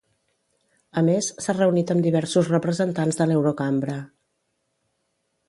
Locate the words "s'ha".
1.45-1.55